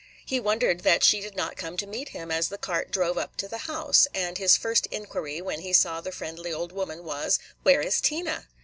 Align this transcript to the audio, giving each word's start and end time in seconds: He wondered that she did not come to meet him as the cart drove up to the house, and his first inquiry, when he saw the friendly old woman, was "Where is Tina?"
He 0.25 0.39
wondered 0.39 0.79
that 0.79 1.03
she 1.03 1.21
did 1.21 1.35
not 1.35 1.55
come 1.55 1.77
to 1.77 1.85
meet 1.85 2.09
him 2.09 2.31
as 2.31 2.47
the 2.49 2.57
cart 2.57 2.89
drove 2.89 3.19
up 3.19 3.35
to 3.37 3.47
the 3.47 3.59
house, 3.69 4.07
and 4.15 4.39
his 4.39 4.57
first 4.57 4.87
inquiry, 4.89 5.43
when 5.43 5.59
he 5.59 5.73
saw 5.73 6.01
the 6.01 6.11
friendly 6.11 6.51
old 6.51 6.71
woman, 6.71 7.03
was 7.03 7.37
"Where 7.61 7.81
is 7.81 8.01
Tina?" 8.01 8.47